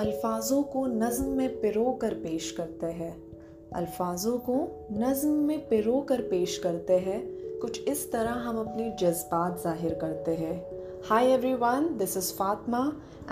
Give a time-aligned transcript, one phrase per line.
[0.00, 3.22] अल्फाजों को नज़म में पिरो कर पेश करते हैं।
[3.72, 4.54] अल्फाजों को
[4.92, 7.20] नज़म में पिरो कर पेश करते हैं।
[7.60, 10.54] कुछ इस तरह हम अपने जज्बात ज़ाहिर करते हैं।
[11.08, 12.80] Hi everyone this is Fatma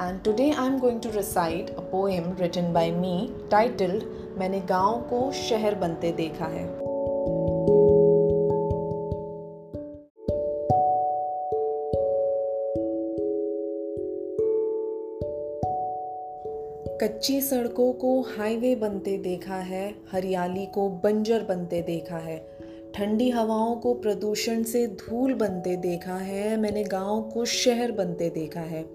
[0.00, 4.04] and today I am going to recite a poem written by me titled
[4.38, 6.66] मैंने गाँव को शहर बनते देखा है.
[17.02, 22.48] कच्ची सड़कों को हाईवे बनते देखा है, हरियाली को बंजर बनते देखा है।
[22.94, 28.60] ठंडी हवाओं को प्रदूषण से धूल बनते देखा है, मैंने गाँव को शहर बनते देखा
[28.60, 28.86] है।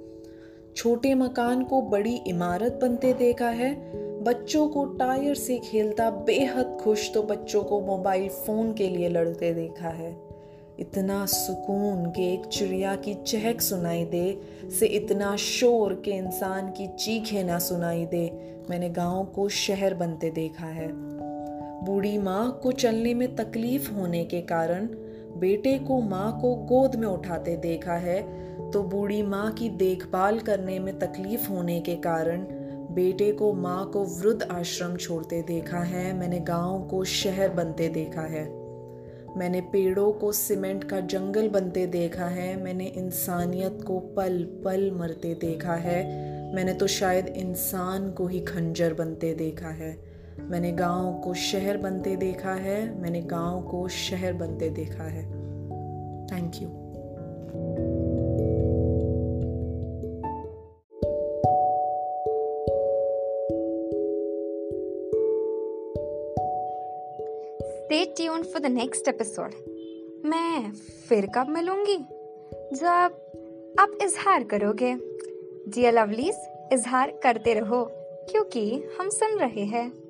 [0.75, 3.75] छोटे मकान को बड़ी इमारत बनते देखा है,
[4.23, 9.53] बच्चों को टायर से खेलता बेहद खुश तो बच्चों को मोबाइल फ़ोन के लिए लड़ते
[9.53, 10.32] देखा है।
[10.79, 14.41] इतना सुकून के एक चिड़िया की चहक सुनाई दे,
[14.79, 18.31] से इतना शोर के इंसान की चीखें ना सुनाई दे,
[18.69, 20.87] मैंने गाँव को शहर बनते देखा है।
[21.85, 24.87] बूढ़ी माँ को चलने में तकलीफ़ होने के कारण
[25.37, 28.21] बेटे को माँ को गोद में उठाते देखा है
[28.71, 32.45] तो बूढ़ी माँ की देखभाल करने में तकलीफ़ होने के कारण
[32.91, 38.21] बेटे को माँ को वृद्ध आश्रम छोड़ते देखा है, मैंने गाँव को शहर बनते देखा
[38.21, 38.62] है।
[39.37, 45.33] मैंने पेड़ों को सीमेंट का जंगल बनते देखा है, मैंने इंसानियत को पल पल मरते
[45.33, 46.03] देखा है,
[46.55, 49.97] मैंने तो शायद इंसान को ही खंजर बनते देखा है।
[50.39, 55.25] मैंने गाँव को शहर बनते देखा है, मैंने गाँव को शहर बनते देखा है।
[56.27, 56.69] Thank you
[67.83, 69.51] Stay tune for the next episode
[70.25, 70.73] मैं
[71.09, 71.97] फिर कब मिलूँगी?
[72.77, 74.95] जब आप इजहार करोगे।
[75.71, 76.35] जिया लवलीज
[76.73, 77.89] इजहार करते रहो,
[78.31, 80.02] क्योंकि हम सुन रहे हैं।